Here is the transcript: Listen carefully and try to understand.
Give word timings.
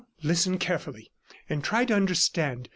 Listen 0.23 0.57
carefully 0.57 1.11
and 1.47 1.63
try 1.63 1.85
to 1.85 1.93
understand. 1.93 2.69